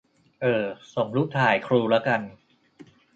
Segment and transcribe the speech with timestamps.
[0.41, 2.21] เอ่อส่งรูปถ่ายครูละกัน!